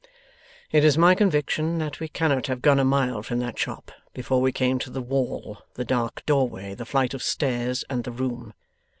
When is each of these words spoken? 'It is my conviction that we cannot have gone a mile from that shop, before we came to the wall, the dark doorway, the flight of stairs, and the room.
'It 0.71 0.83
is 0.83 0.97
my 0.97 1.13
conviction 1.13 1.77
that 1.77 1.99
we 1.99 2.07
cannot 2.07 2.47
have 2.47 2.63
gone 2.63 2.79
a 2.79 2.83
mile 2.83 3.21
from 3.21 3.37
that 3.37 3.59
shop, 3.59 3.91
before 4.15 4.41
we 4.41 4.51
came 4.51 4.79
to 4.79 4.89
the 4.89 4.99
wall, 4.99 5.59
the 5.75 5.85
dark 5.85 6.25
doorway, 6.25 6.73
the 6.73 6.85
flight 6.85 7.13
of 7.13 7.21
stairs, 7.21 7.83
and 7.87 8.03
the 8.03 8.11
room. 8.11 8.55